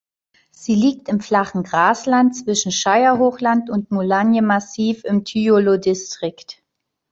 Sie 0.49 0.73
liegt 0.73 1.09
im 1.09 1.19
flachen 1.19 1.61
Grasland 1.61 2.35
zwischen 2.35 2.71
Shire-Hochland 2.71 3.69
und 3.69 3.91
Mulanje-Massiv 3.91 5.03
im 5.05 5.25
Thyolo-Distrikt. 5.25 6.63